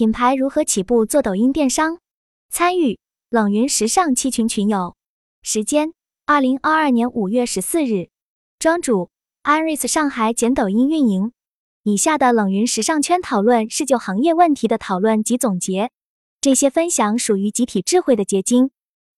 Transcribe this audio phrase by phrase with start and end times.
[0.00, 1.98] 品牌如何起步做抖音电商？
[2.48, 4.96] 参与冷云时尚七群群友，
[5.42, 5.92] 时间
[6.24, 8.08] 二零二二年五月十四日，
[8.58, 9.10] 庄主
[9.44, 11.32] Iris 上海简抖音运营。
[11.82, 15.90] 以下的冷云时尚圈讨论是就行业问题的讨论及总结，
[16.40, 18.70] 这些分享属于集体智慧的结晶，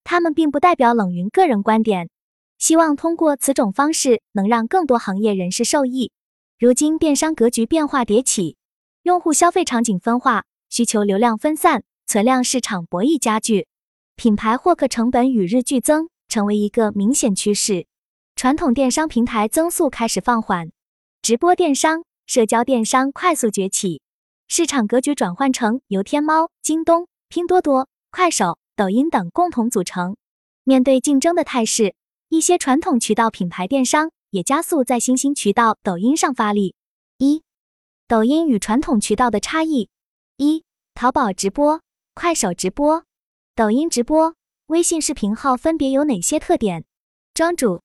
[0.03, 2.11] 他们并不代表冷云个人观点。
[2.59, 6.11] 希望通过此种方式能让更多行业人士受益。
[6.59, 8.57] 如今电商格局变化迭起，
[9.05, 13.67] 用户消费场景分化，需求流量分散，存量市场博弈加剧，
[14.17, 17.87] 品牌获客成本与日俱增，成为一个明显趋势。
[18.37, 20.73] 传统电商平台增速开始放缓，
[21.21, 24.01] 直播电商、社交电商快速崛起，
[24.49, 30.17] 市场格局转换成由天猫、京东、拼多多、快手、抖音等共同组成。
[30.65, 31.95] 面对竞争的态势。
[32.31, 36.75] 一些传统渠道品牌电商也加速在新兴渠道抖音上发力。
[37.19, 37.43] 一、
[38.09, 39.91] 抖音与传统渠道的差异。
[40.43, 41.83] 一、淘宝直播、
[42.17, 43.05] 快手直播、
[43.55, 44.35] 抖音直播、
[44.67, 46.85] 微信视频号分别有哪些特点？
[47.33, 47.81] 庄主，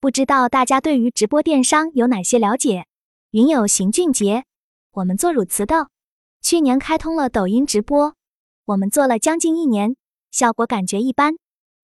[0.00, 2.86] 不知道大家对于直播电商有哪些了解？
[3.30, 4.44] 云友邢俊杰，
[4.90, 5.88] 我们做乳瓷的，
[6.42, 8.16] 去年开通了抖音直播，
[8.64, 9.94] 我们做了将近一年，
[10.32, 11.36] 效果感觉一般，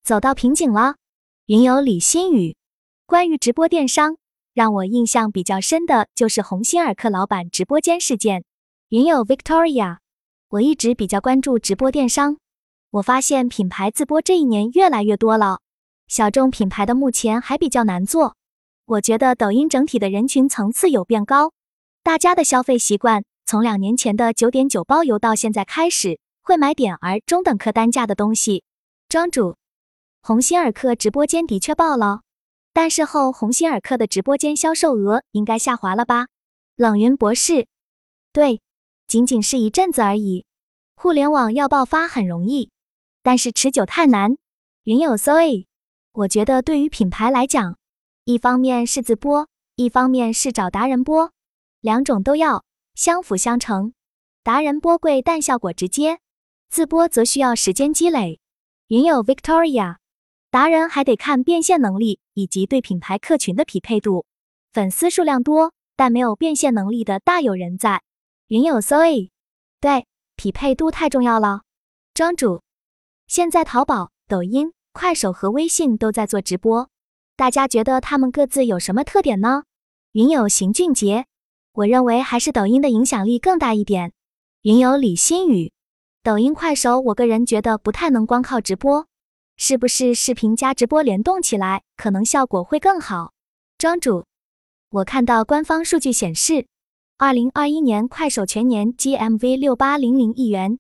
[0.03, 0.97] 走到瓶颈了。
[1.47, 2.56] 云友李新宇，
[3.06, 4.17] 关于直播电商，
[4.55, 8.43] 让我印象比较深的就是鸿星尔克老板直播间事件。
[8.89, 9.99] 云友 Victoria，
[10.51, 12.37] 我一直比较关注直播电商，
[12.91, 15.61] 我发现品牌自播这一年越来越多了，
[16.09, 18.34] 小众品牌的目前还比较难做。
[18.84, 21.53] 我觉得抖音整体的人群层次有变高，
[22.03, 28.65] 大家的消费习惯从两年前的九点九包邮到现在开始会买点儿中等客单价的东西。
[29.09, 29.56] 庄主。
[30.21, 32.23] 鸿星尔克直播间的确爆了，
[32.73, 36.27] 但事后鸿星尔克的直播间销售额应该下滑了吧？
[36.75, 37.69] 冷云博士，
[38.33, 38.61] 对，
[39.11, 40.47] 仅仅是一阵子而已。
[40.94, 42.70] 互联网要爆发很容易，
[43.25, 44.36] 但是持久太难。
[44.84, 45.66] 云有 Zoe，
[46.12, 47.77] 我觉得对于品牌来讲，
[48.25, 51.32] 一方面是自播，一方面是找达人播，
[51.81, 53.94] 两种都要相辅相成。
[54.44, 56.19] 达人播贵，但效果直接；
[56.69, 58.38] 自播则需要时间积累。
[58.87, 59.97] 云有 Victoria。
[60.53, 64.25] 达人还得看变现能力以及对品牌客群的匹配度，
[64.72, 68.03] 粉丝数量多但没有变现能力的大有人在。
[68.50, 69.31] 云有 Zoe，
[69.81, 71.61] 对，匹配度太重要了。
[72.12, 72.62] 庄主，
[73.28, 76.88] 现在淘宝、抖音、快手和微信都在做直播，
[77.37, 79.62] 大家觉得他们各自有什么特点呢？
[80.11, 81.27] 云有邢俊杰，
[81.75, 84.12] 我认为还是抖音的影响力更大一点。
[84.62, 85.72] 云有李新宇，
[86.25, 89.06] 抖音、快手，我个人觉得不太能光靠直播。
[89.59, 93.32] 是不是视频加直播联动起来，可能效果会更好？
[93.78, 94.25] 庄主，
[94.91, 96.67] 我看到官方数据显示，
[97.22, 100.78] 二零二一年快手全年 GMV 六八零零亿元，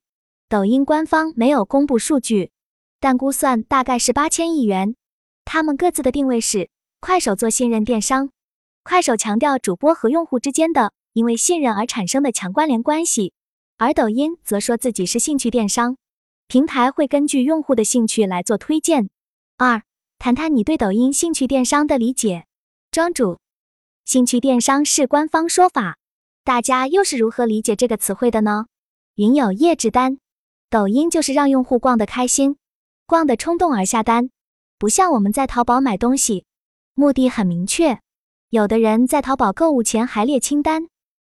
[0.48, 2.50] 抖音官方没有公布数据，
[2.98, 4.96] 但估算大概是八千亿元。
[5.44, 8.30] 他们各自的定位是：快手做信任电商，
[8.82, 13.34] 快手强调主播和用户之间的因为信任而产生的强关联关系，
[13.76, 15.98] 而抖音则说自己是兴趣电商。
[16.48, 19.10] 平台会根据用户的兴趣来做推荐。
[19.58, 19.82] 二，
[20.18, 22.46] 谈谈你对抖音兴趣电商的理解。
[22.90, 23.40] 庄主，
[24.06, 25.98] 兴趣电商是官方说法，
[26.50, 28.66] 大家又是如何理解这个词汇的呢？
[29.14, 30.18] 云有叶志丹，
[30.68, 32.56] 抖音就是让用户逛得开心，
[33.06, 34.30] 逛得冲动而下单，
[34.76, 36.44] 不像我们在淘宝买东西，
[36.94, 38.00] 目的很明确。
[38.48, 40.88] 有的人在淘宝购物前还列清单，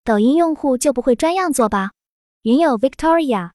[0.02, 1.92] 抖音用户就不会专样做吧？
[2.42, 3.52] 云有 Victoria，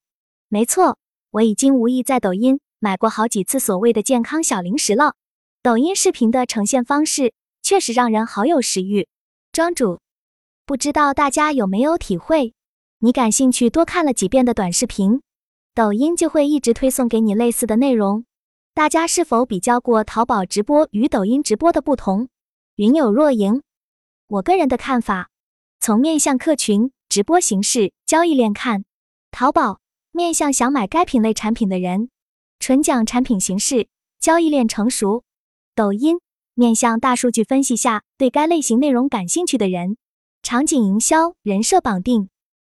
[0.48, 0.98] 没错。
[1.32, 5.16] 我已经无意在抖音买过好几次所谓的健康小零食了。
[5.62, 9.10] 抖音视频的呈现方式确实让人好有食欲。
[9.52, 10.00] 庄主，
[10.70, 12.54] 不知道大家有没有体会？
[13.00, 15.24] 你感兴趣多看了几遍的短视频，
[15.74, 18.24] 抖音就会一直推送给你类似的内容。
[18.76, 22.30] 大家是否比较过淘宝直播与抖音直播的不同？
[22.76, 23.64] 云有若莹，
[24.28, 25.32] 我个人的看法，
[25.80, 28.86] 从面向客群、直播形式、交易链看，
[29.32, 29.80] 淘宝。
[30.12, 32.12] 面向想买该品类产品的人，
[32.60, 33.88] 纯讲产品形式，
[34.20, 35.24] 交易链成熟。
[35.74, 36.20] 抖音
[36.54, 39.98] 面向大数据分析下对该类型内容感兴趣的人，
[40.42, 42.30] 场景营销，人设绑定，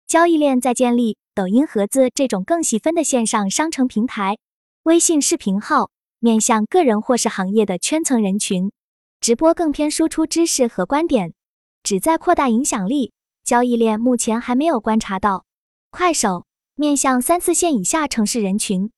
[0.07, 1.17] 交易链在建立。
[1.35, 4.37] 抖音盒子这种更细分的线上商城平台，
[4.83, 8.71] 微信视频号面向个人或是行业的圈层人群，
[9.21, 11.33] 直播更偏输出知识和观点，
[11.83, 13.13] 旨在扩大影响力。
[13.43, 15.45] 交易链目前还没有观察到。
[15.91, 16.45] 快手。
[16.79, 18.91] 面向三四线以下城市人群，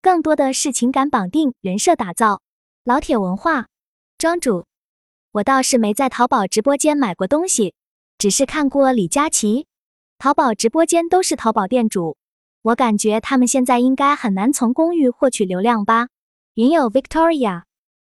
[0.00, 2.40] 更多的是情感绑定、人设打造。
[2.82, 3.66] 老铁文化，
[4.16, 4.64] 庄主，
[5.32, 7.74] 我倒是没在淘宝直播间买过东西，
[8.26, 9.68] 只是看过李佳琦。
[10.18, 12.16] 淘宝直播间都是淘宝店主，
[12.62, 16.08] 我感觉他们现在应该很难从公寓获取流量吧。
[16.54, 17.62] 云友 Victoria，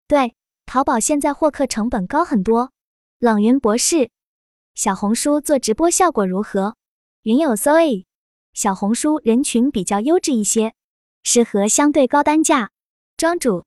[0.08, 0.34] 对，
[0.66, 2.72] 淘宝现在获客成本高很多。
[3.19, 4.10] 冷云博士，
[4.74, 6.75] 小红书做直播效果如何？
[7.22, 8.06] 云友 Zoe，
[8.56, 10.74] 小红书人群比较优质一些，
[11.22, 12.72] 适合相对高单价。
[13.18, 13.66] 庄主，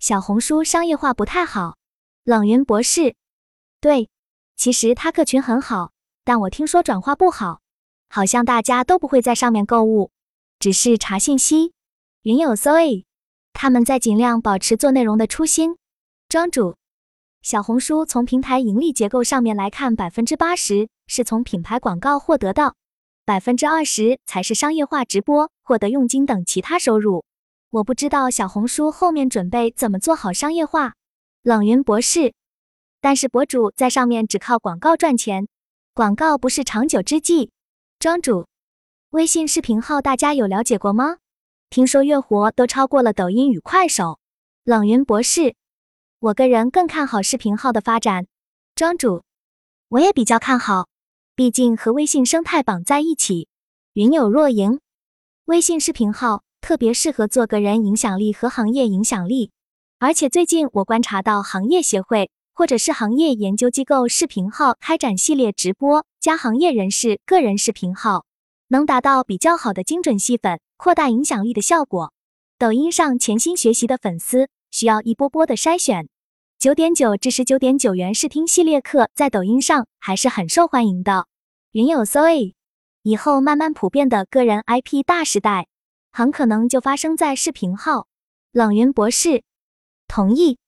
[0.00, 1.76] 小红书商业化不太好。
[2.24, 3.14] 冷云博士，
[3.80, 4.10] 对，
[4.56, 5.92] 其实他客群很好，
[6.24, 7.60] 但我听说转化不好，
[8.08, 10.10] 好像大家都不会在上面购物。
[10.58, 11.74] 只是查信息，
[12.22, 13.04] 云有 Zoe，
[13.52, 15.76] 他们在尽量保持做内容的初心。
[16.28, 16.76] 庄主，
[17.42, 22.74] 小红书从平台盈利结构上面来看，百分之八十是从品牌广告获得的，
[23.24, 27.24] 百分之二十才是商业化直播获得佣金等其他收入。
[27.70, 30.94] 我不知道小红书后面准备怎么做好商业化。
[31.42, 32.32] 冷云博士，
[33.06, 35.46] 但是博主在上面只靠广告赚钱，
[35.94, 37.52] 广告不是长久之计。
[38.00, 38.48] 庄主。
[39.10, 41.18] 微信视频号大家有了解过吗？
[41.70, 44.18] 听说月活都超过了抖音与快手。
[44.64, 45.54] 冷云博士，
[46.18, 48.26] 我个人更看好视频号的发展。
[48.74, 49.22] 庄主，
[49.88, 50.88] 我也比较看好，
[51.36, 53.46] 毕竟和微信生态绑在一起。
[53.92, 54.80] 云有若盈，
[55.44, 59.52] 微信视频号特别适合做个人影响力和行业影响力，
[60.00, 68.24] 而且最近我观察到行业协会或者是行业研究机构视频号开展系列直播加行业人士个人视频号。
[68.68, 72.14] 能达到比较好的精准吸粉、扩大影响力的效果。
[72.58, 76.08] 抖音上潜心学习的粉丝需要一波波的筛选。
[76.58, 81.26] 九点九至十九点九元试听系列课在抖音上还是很受欢迎的。
[81.72, 82.54] 云有 Zoe，
[83.02, 85.66] 以后慢慢普遍的个人 IP 大时代，
[86.10, 88.06] 很可能就发生在视频号。
[88.50, 89.44] 冷云博士
[90.08, 90.58] 同意。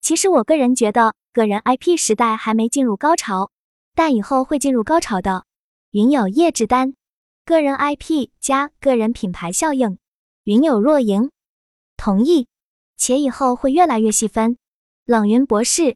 [0.00, 3.52] 其实我个人觉得个人 IP 时代还没进入高潮，
[3.94, 5.44] 但以后会进入高潮的。
[5.92, 6.94] 云有叶志丹。
[7.44, 9.98] 个人 IP 加个人品牌效应，
[10.42, 11.30] 云有若莹
[11.96, 12.48] 同意，
[12.96, 14.58] 且以后会越来越细分。
[15.04, 15.94] 冷云博士，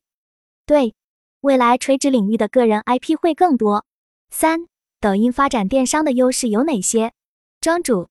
[0.65, 0.95] 对，
[1.41, 3.85] 未来垂直领域的个人 IP 会更多。
[4.31, 4.69] 三，
[5.01, 7.13] 抖音发展电商的优势有哪些？
[7.61, 8.09] 庄主，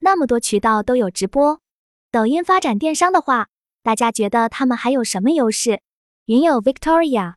[0.00, 1.60] 那么多渠道都有直播，
[2.10, 3.48] 抖音发展电商的话，
[3.82, 5.80] 大家觉得他们还有什么优势？
[6.28, 7.36] 云有 Victoria，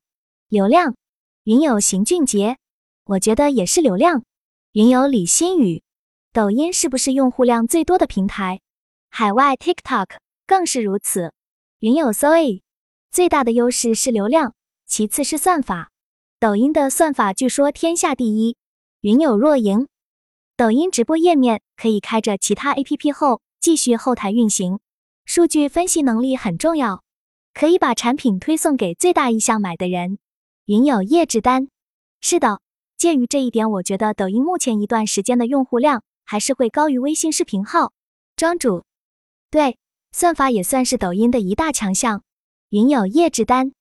[0.50, 0.98] 流量。
[1.46, 2.58] 云有邢俊杰，
[3.06, 4.26] 我觉得也是流量。
[4.74, 5.82] 云友李新宇，
[6.34, 8.60] 抖音是不是用户量最多的平台？
[9.10, 11.32] 海外 TikTok 更是如此。
[11.80, 12.64] 云友 Zoe，
[13.14, 14.56] 最大的优势是流量，
[14.86, 15.90] 其次是算法。
[16.38, 18.58] 抖音的算法据说天下第一。
[19.00, 19.88] 云友若莹，
[20.58, 24.82] 抖音直播页面可以开着其他 APP 后继续后台运行，
[25.24, 27.02] 数据分析能力很重要，
[27.54, 30.18] 可以把产品推送给最大意向买的人。
[30.66, 31.70] 云友叶志丹，
[32.20, 32.62] 是的。
[32.98, 37.94] 鉴于这一点，我觉得抖音目前一段时间的用户量还是会高于微信视频号。
[38.36, 38.84] 庄主，
[39.50, 39.78] 对，
[40.12, 42.22] 算法也算是抖音的一大强项。
[42.70, 43.74] 云有叶志丹，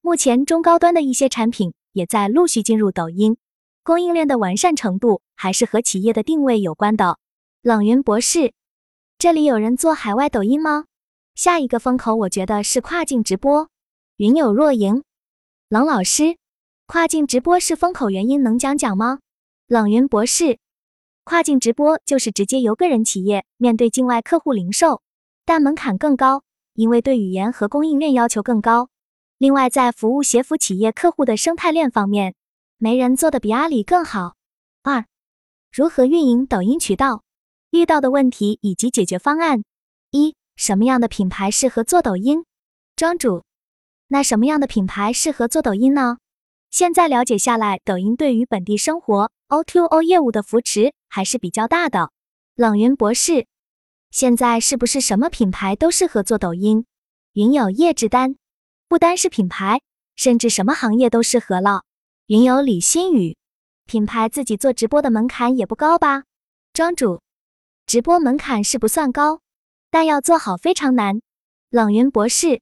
[0.00, 3.36] 目前中高端的一些产品也在陆续进入抖音，
[3.82, 7.18] 供应链的完善程度还是和企业的定位有关的。
[7.62, 8.52] 冷云博士，
[9.18, 10.84] 这里有人做海外抖音吗？
[11.38, 13.70] 下一个风口，我觉得是跨境直播。
[14.16, 15.04] 云有若莹，
[15.68, 16.36] 冷老师。
[16.86, 19.20] 跨境直播是风口原因，能讲讲吗？
[19.68, 20.58] 冷云博士，
[21.22, 25.00] 跨境直播就是直接由个人企业面对境外客户零售，
[25.44, 26.42] 但门槛更高，
[26.74, 28.88] 因为对语言和供应链要求更高。
[29.38, 32.34] 另外，在服务协服企业客户的生态链方面，
[32.78, 34.34] 没人做的比阿里更好。
[34.82, 35.06] 二，
[35.70, 37.22] 如何运营抖音渠道？
[37.70, 39.62] 遇到的问题以及解决方案。
[40.10, 42.44] 一，什么样的品牌适合做抖音？
[42.96, 43.44] 庄主，
[44.08, 46.18] 那什么样的品牌适合做抖音呢？
[46.68, 52.10] 现在了解下来，抖音对于本地生活 O2O 业务的扶持还是比较大的。
[52.56, 53.46] 冷云博士，
[54.10, 56.86] 现在是不是什么品牌都适合做抖音？
[57.34, 58.34] 云有叶志丹，
[58.88, 59.80] 不单是品牌，
[60.16, 61.84] 甚至什么行业都适合了。
[62.26, 63.36] 云有李新宇，
[63.86, 66.24] 品牌自己做直播的门槛也不高吧？
[66.72, 67.20] 庄主，
[67.86, 69.40] 直播门槛是不算高，
[69.90, 71.20] 但要做好非常难。
[71.70, 72.60] 冷云博士，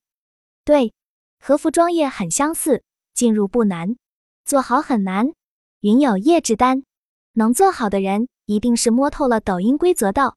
[0.64, 0.92] 对，
[1.38, 2.82] 和服装业很相似。
[3.14, 3.96] 进入不难，
[4.44, 5.32] 做好很难。
[5.80, 6.84] 云有叶志丹，
[7.32, 10.36] 能做好的人一定是摸透了抖音规则的，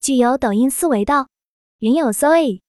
[0.00, 1.26] 具有抖音思维的。
[1.80, 2.60] 云有 Zoe，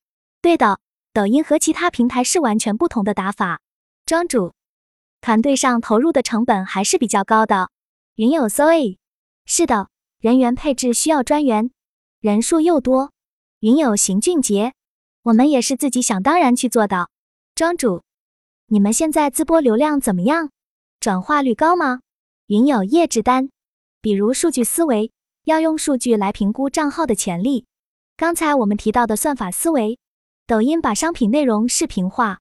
[0.41, 0.79] 对的，
[1.13, 3.61] 抖音和其他平台是完全不同的打法。
[4.03, 4.53] 庄主，
[5.21, 7.69] 团队上投入的成本还是比较高的。
[8.15, 8.97] 云有 Zoe，
[9.45, 11.69] 是的，人员配置需要专员，
[12.19, 13.11] 人数又多。
[13.61, 14.73] 云有邢俊杰，
[15.21, 17.09] 我们也是自己想当然去做的。
[17.53, 18.01] 庄主。
[18.65, 20.49] 你们现在自播流量怎么样？
[20.99, 21.99] 转化率高吗？
[22.47, 23.51] 云有叶志丹，
[24.01, 25.11] 比如数据思维，
[25.43, 27.67] 要用数据来评估账号的潜力。
[28.17, 29.99] 刚才我们提到的算法思维，
[30.47, 32.39] 抖音把商品内容视频化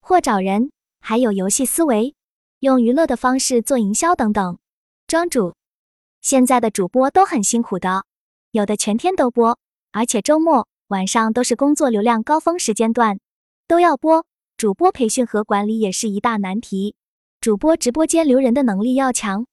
[0.00, 2.14] 或找人，还有游戏思维，
[2.60, 4.56] 用娱乐的方式做营销等等。
[5.06, 5.52] 庄主，
[6.22, 8.06] 现在的主播都很辛苦的，
[8.52, 9.58] 有的全天都播，
[9.92, 13.20] 而且周末晚上都是工作流量高峰时间段，
[13.68, 14.26] 都要播。
[14.56, 16.94] 主播培训和管理也是一大难题，
[17.40, 19.46] 主播直播间留人的能力要强。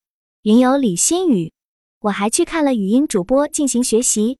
[0.43, 1.51] 云友李新宇，
[2.01, 4.37] 我还去看了语音主播进行学习，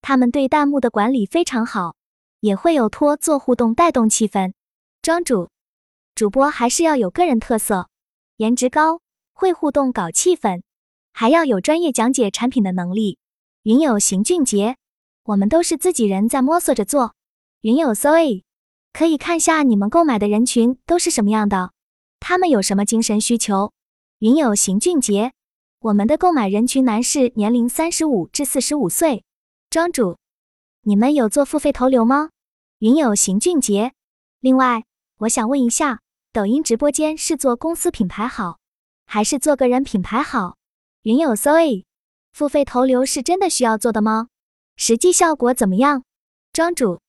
[0.00, 1.96] 他们对弹幕的管理非常好，
[2.40, 4.52] 也会有托做互动带动气氛。
[5.00, 5.50] 庄主，
[6.14, 7.88] 主播还是要有个人特色，
[8.36, 9.00] 颜值高，
[9.32, 10.62] 会互动搞气氛，
[11.12, 13.18] 还要有专业讲解产品的能力。
[13.64, 14.76] 云友邢俊杰，
[15.24, 17.14] 我们都是自己人在摸索着做。
[17.60, 18.42] 云友 Zoe。
[18.94, 21.72] 可以看下你们购买的人群都是什么样的，
[22.20, 23.72] 他们有什么精神需求？
[24.18, 25.32] 云友邢俊杰，
[25.78, 29.24] 我们的购买人群男士年龄三十五至四十五岁。
[29.70, 30.18] 庄主，
[30.82, 32.28] 你们有做付费投流吗？
[32.80, 33.94] 云友邢俊杰，
[34.40, 34.84] 另外
[35.20, 38.58] 我想问一下，抖音直播间是做公司品牌好，
[39.06, 40.58] 还是做个人品牌好？
[41.04, 41.86] 云友 Zoe，
[42.34, 44.28] 付费投流是真的需要做的吗？
[44.76, 46.04] 实际效果怎么样？
[46.52, 47.00] 庄主。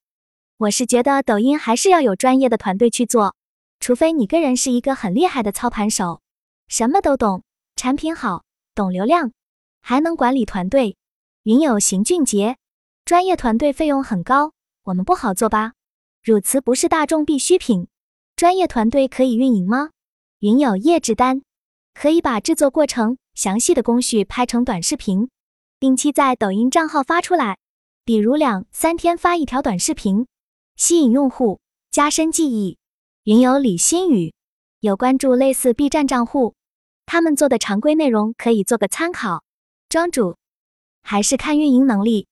[0.57, 3.35] 我是觉得抖音还是要有专业的团队去做，
[3.79, 6.21] 除非你个人是一个很厉害的操盘手，
[6.67, 7.43] 什么都懂，
[7.75, 8.43] 产品好，
[8.73, 9.31] 懂流量，
[9.81, 10.95] 还能管理团队。
[11.43, 12.57] 云友邢俊杰，
[13.03, 14.53] 专业团队费用很高，
[14.83, 15.73] 我们不好做吧？
[16.21, 17.87] 乳瓷不是大众必需品，
[18.37, 19.89] 专业团队可以运营吗？
[20.39, 21.41] 云友叶志丹，
[21.93, 25.29] 可以把制作过程详细的工序拍成短视频，
[25.83, 27.57] 定期在抖音账号发出来，
[28.05, 30.27] 比如两三天发一条短视频。
[30.77, 31.59] 吸引用户，
[31.91, 32.77] 加深记忆。
[33.25, 34.33] 云友李新宇
[34.79, 36.55] 有关注类似 B 站账户，
[37.05, 39.43] 他们做的常规内容可以做个参考。
[39.89, 40.37] 庄主
[41.01, 42.27] 还是看运营能力，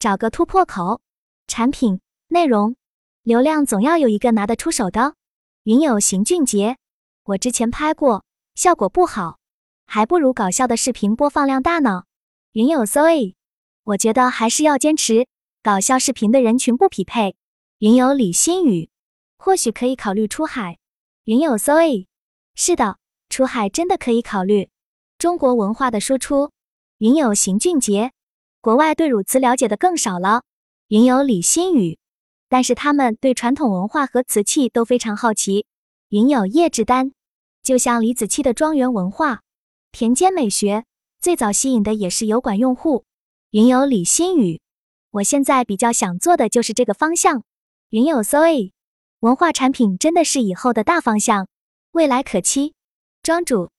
[0.00, 1.00] 找个突破口。
[1.46, 2.74] 产品、内容、
[3.22, 5.14] 流量总要有一个拿得出手的。
[5.62, 6.76] 云友邢俊杰，
[7.22, 8.24] 我之前拍过，
[8.56, 9.38] 效果不好，
[9.86, 12.05] 还不如搞笑的视频播放量大呢。
[12.56, 13.34] 云友 Zoe，
[13.84, 15.26] 我觉得还是要坚持，
[15.62, 17.36] 搞笑视频的人群不匹配。
[17.80, 18.88] 云友李新宇，
[19.36, 20.78] 或许可以考虑出海。
[21.24, 22.06] 云友 Zoe，
[22.54, 22.96] 是的，
[23.28, 24.70] 出海真的可以考虑。
[25.18, 26.50] 中国文化的输出。
[26.96, 28.12] 云友邢俊杰，
[28.62, 30.42] 国外对乳瓷了解的更少了。
[30.88, 31.98] 云友李新宇，
[32.48, 35.66] 但是他们对传统文化和瓷器都非常好奇。
[36.08, 37.12] 云友叶志丹，
[37.62, 39.42] 就像李子柒的庄园文化、
[39.92, 40.86] 田间美学，
[41.26, 43.04] 最早吸引的也是油管用户。
[43.50, 44.60] 云友李新宇，
[45.10, 47.42] 我现在比较想做的就是这个方向。
[47.90, 48.70] 云友 Zoe，
[49.18, 51.48] 文化产品真的是以后的大方向，
[51.90, 52.74] 未来可期。
[53.24, 53.70] 庄主，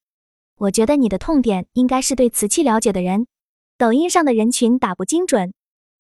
[0.58, 3.28] 我觉得你的痛点应该是对瓷器了解的人，
[3.78, 5.54] 抖音上的人群打不精准，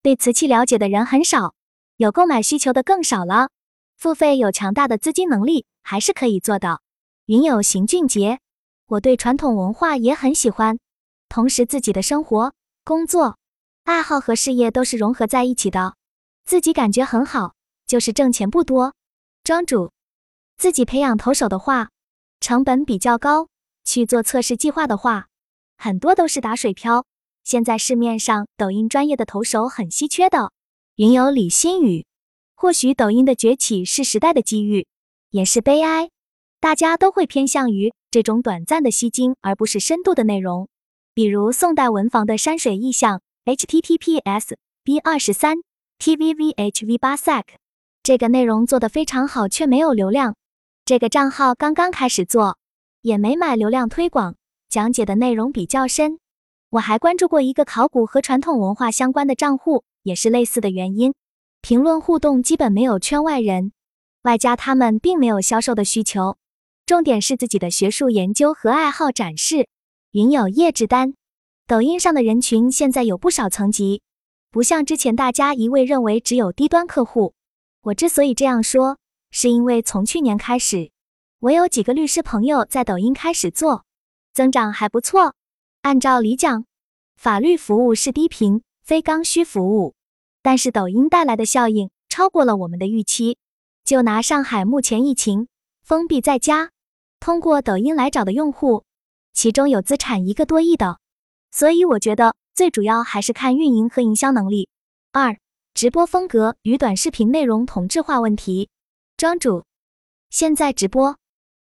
[0.04, 1.54] 对瓷器了解的人很少，
[1.96, 3.51] 有购买需求的更少了。
[3.96, 6.82] 付费有强大的资金能力还是可以做的。
[7.27, 8.42] 云友邢俊杰，
[8.88, 10.77] 我对传统文化也很喜欢，
[11.29, 12.53] 同时自己的生活、
[12.84, 13.38] 工作、
[13.84, 15.96] 爱好和事业都是融合在一起的，
[16.46, 17.53] 自己感觉很好。
[17.86, 18.93] 就是挣钱不多，
[19.46, 19.91] 庄主
[20.57, 21.89] 自己培养投手的话，
[22.41, 23.48] 成本比较高。
[23.86, 25.27] 去做测试计划的话，
[25.77, 27.05] 很多都是打水漂。
[27.46, 30.51] 现在市面上抖音专业的投手很稀缺的。
[30.98, 32.05] 云游李新宇，
[32.55, 34.86] 或许抖音的崛起是时代的机遇，
[35.29, 36.10] 也是悲哀。
[36.60, 40.67] 大家都会偏向于这种短暂的吸睛，而不是深度的内容。
[41.17, 45.57] 比如宋代文房的山水意象，https b 二十三
[45.97, 47.43] tvvhv 八 sec。
[48.03, 50.36] 这个内容做得非常好，却没有流量。
[50.86, 52.59] 这个账号刚刚开始做，
[53.01, 54.36] 也没买流量推广，
[54.69, 56.19] 讲解的内容比较深。
[56.69, 61.15] 我还关注过一个考古和传统文化相关的账户，也是类似的原因。
[61.63, 63.71] 评论互动基本没有圈外人，
[64.21, 66.38] 外加他们并没有销售的需求，
[66.86, 69.67] 重点是自己的学术研究和爱好展示。
[70.17, 71.13] 云有叶志丹，
[71.67, 74.01] 抖音上的人群现在有不少层级，
[74.50, 77.36] 不像之前大家一味认为只有低端客户。
[77.83, 78.97] 我之所以这样说，
[79.29, 80.89] 是因为从去年开始，
[81.38, 83.86] 我有几个律师朋友在抖音开始做，
[84.33, 85.36] 增长还不错。
[85.83, 86.65] 按照理讲，
[87.15, 89.93] 法律服务是低频非刚需服务，
[90.41, 93.38] 但是抖音带来的效应超过了我们的预期。
[93.86, 95.47] 就拿上海目前疫情
[95.83, 96.71] 封闭在家，
[97.19, 98.83] 通过抖音来找的用户，
[99.38, 100.98] 其中有资产一个多亿的，
[101.51, 104.67] 所以我觉得最主要还是看运营和营销能力。
[105.12, 105.38] 二。
[105.75, 108.72] 直播风格与短视频内容同质化问题，
[109.15, 109.63] 庄主，
[110.32, 111.20] 现在直播、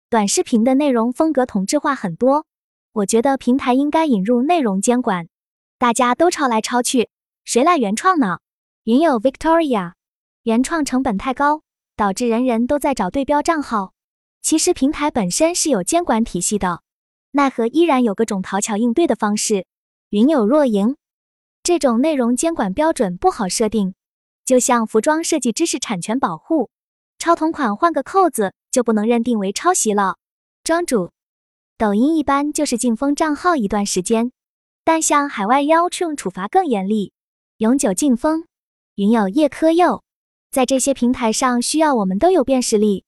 [0.09, 2.47] 短视频的内容风格同质化很多，
[2.93, 5.27] 我觉得平台应该引入内容监管，
[5.77, 7.09] 大家都抄来抄去，
[7.45, 8.39] 谁来原创呢？
[8.85, 9.93] 云友 Victoria，
[10.41, 11.61] 原创成本太高，
[11.95, 13.93] 导致人人都在找对标账号。
[14.41, 16.81] 其实平台本身是有监管体系的，
[17.37, 19.67] 奈何依然有各种讨巧应对的方式。
[20.09, 20.95] 云有若莹，
[21.61, 23.93] 这种内容监管标准不好设定，
[24.43, 26.71] 就像服装设计知识产权保护，
[27.19, 30.15] 抄同款换个扣子就不能认定为抄袭了。
[30.63, 31.11] 庄主，
[31.77, 34.31] 抖音一般就是禁封账号一段时间，
[34.83, 37.13] 但像海外要求处罚更严厉，
[37.59, 38.45] 永久禁封。
[38.95, 40.01] 云友叶科佑，
[40.49, 43.03] 在这些平台上需要我们都有辨识力。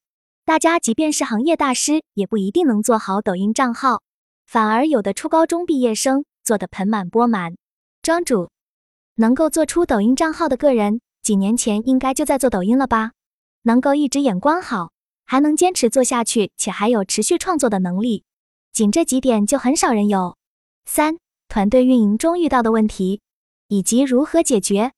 [0.45, 4.03] 大家即便是行业大师，也不一定能做好抖音账号，
[4.51, 7.55] 反而有的初高中毕业生做得盆满钵满。
[8.01, 8.49] 庄主，
[9.13, 13.11] 能够做出抖音账号的个人，几年前应该就在做抖音了吧？
[13.61, 14.91] 能够一直眼光好，
[15.27, 18.23] 还能坚持做下去，且还有持续创作的能力，
[18.73, 20.35] 仅这几点就很少人有。
[20.87, 23.21] 三、团队运营中遇到的问题
[23.67, 24.93] 以及如何解决。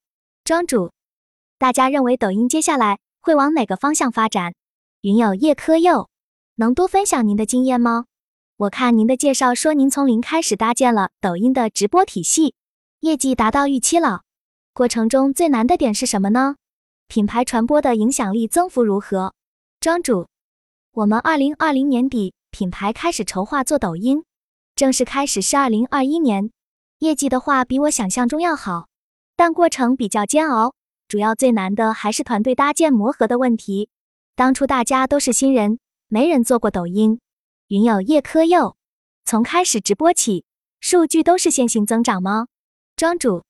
[0.45, 0.93] 庄主，
[1.57, 4.53] 大家认为抖音接下来会往哪个方向发展？
[5.01, 6.07] 云友叶科佑，
[6.55, 8.05] 能多分享您的经验吗？
[8.61, 12.53] 我看您的介绍说您从零开始搭建了抖音的直播体系，
[12.99, 14.21] 业绩达到预期了。
[14.71, 16.57] 过程中最难的点是什么呢？
[17.07, 19.33] 品牌传播的影响力增幅如何？
[19.79, 20.27] 庄主，
[20.91, 24.23] 我们二零二零年底品牌开始筹划做抖音，
[24.75, 26.51] 正式开始是二零二一年，
[26.99, 28.85] 业绩的话比我想象中要好，
[29.35, 30.75] 但过程比较煎熬，
[31.07, 33.89] 主要最难的还是团队搭建磨合的问题。
[34.35, 37.19] 当初大家都是新人，没人做过抖音。
[37.71, 38.75] 云友叶科佑，
[39.23, 40.43] 从开始直播起，
[40.81, 42.47] 数据都是线性增长吗？
[42.97, 43.45] 庄主，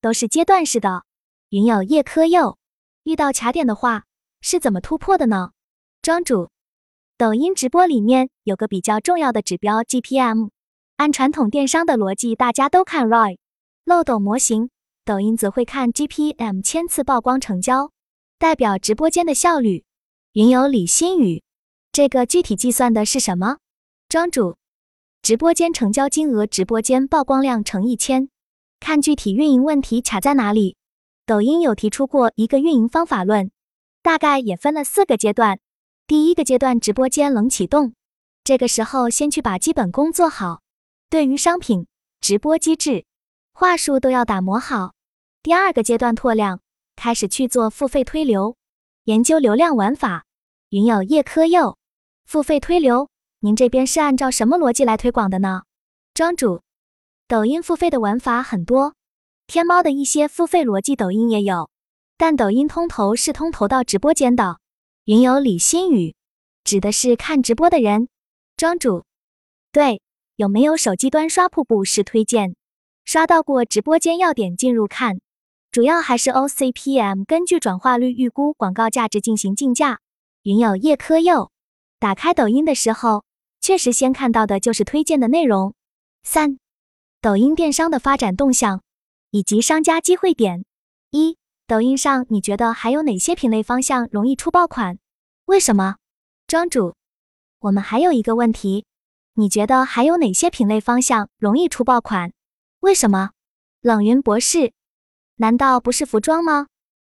[0.00, 1.04] 都是阶段式的。
[1.50, 2.58] 云友叶科佑，
[3.04, 4.02] 遇到卡点的话，
[4.40, 5.52] 是怎么突破的呢？
[6.02, 6.50] 庄主，
[7.16, 10.48] 抖音直播里面有个比较重要的指标 GPM，
[10.96, 13.38] 按传统电商的逻辑，大家都看 ROI，
[13.84, 14.70] 漏斗模型，
[15.04, 17.92] 抖音则会看 GPM 千次曝光成交，
[18.40, 19.84] 代表直播间的效率。
[20.32, 21.44] 云友李新宇，
[21.92, 23.58] 这个具体计算的是什么？
[24.12, 24.58] 庄主，
[25.22, 28.28] 直播间成交金额，直播间曝光量乘一千，
[28.78, 30.76] 看具体运营问题卡在哪里。
[31.24, 33.50] 抖音有提出过一个运营方法论，
[34.02, 35.60] 大概也分了四个阶段。
[36.06, 37.94] 第一个阶段，直播间冷启动，
[38.44, 40.60] 这个时候先去把基本功做好，
[41.08, 41.86] 对于商品、
[42.20, 43.06] 直播机制、
[43.54, 44.92] 话术都要打磨好。
[45.42, 46.60] 第二个阶段拓量，
[46.96, 48.58] 开始去做付费推流。
[49.04, 50.26] 研究流量玩法，
[50.68, 51.78] 云友叶科佑，
[52.26, 53.08] 付费推流，
[53.44, 55.62] 您这边是按照什么逻辑来推广的呢？
[56.14, 56.62] 庄主，
[57.26, 58.94] 抖音付费的玩法很多，
[59.48, 61.68] 天猫的一些付费逻辑，抖音也有，
[62.16, 64.60] 但抖音通投是通投到直播间的。
[65.06, 66.14] 云友李新宇，
[66.62, 68.06] 指的是看直播的人。
[68.56, 69.02] 庄主，
[69.72, 70.00] 对，
[70.36, 72.54] 有没有手机端刷瀑布式推荐，
[73.04, 75.18] 刷到过直播间要点进入看？
[75.72, 79.98] 主要还是 OCPM，根据转化率预估广告价值进行竞价。
[80.44, 81.50] 云友叶科佑，
[81.98, 83.24] 打开抖音的时候，
[83.62, 85.74] 确实先看到的就是推荐的内容。
[86.24, 86.58] 三、
[87.20, 88.82] 抖音电商的发展动向
[89.30, 90.64] 以及商家机会点。
[91.10, 94.98] 一、抖音上你觉得还有哪些品类方向容易出爆款？
[95.44, 95.96] 为什么？
[96.48, 96.94] 庄主，
[97.60, 98.84] 我们还有一个问题，
[99.34, 102.32] 你觉得还有哪些品类方向容易出爆款？
[102.80, 103.30] 为什么？
[103.80, 104.72] 冷云博士。
[105.36, 106.66] 难道不是服装吗？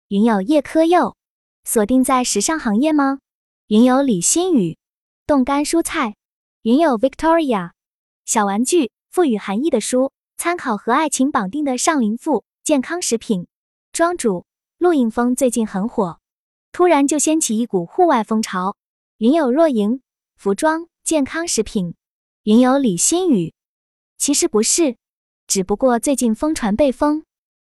[0.09, 1.17] 云有叶科佑，
[1.65, 3.19] 锁定在时尚行业吗？
[3.67, 4.79] 云有李新宇，
[5.27, 6.15] 冻干蔬菜。
[6.65, 7.73] 云友 Victoria，
[8.25, 13.47] 小玩具，赋予含义的书，参考和爱情绑定的上林赋，健康食品。
[13.93, 14.47] 庄主，
[14.79, 16.21] 露营风最近很火，
[16.73, 18.79] 突然就掀起一股户外风潮。
[19.19, 20.01] 云友若莹，
[20.37, 21.97] 服装健康食品。
[22.45, 23.53] 云友李新宇，
[24.17, 24.97] 其实不是，
[25.47, 27.27] 只不过最近疯传被封。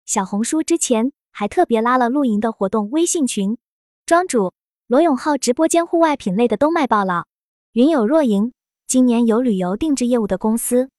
[0.05, 3.57] 小红书之前还特别拉了露营的活动微信群，
[4.05, 4.53] 庄主
[4.87, 7.25] 罗永浩直播间户外品类的都卖爆了。
[7.73, 8.53] 云友若莹，
[8.93, 10.91] 今年有旅游定制业务的公司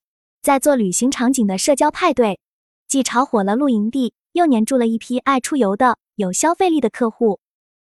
[0.42, 2.40] 在做旅行场景的社交派对，
[2.88, 7.40] 既炒火了露营地，又黏住了一批爱出游的有消费力的客户。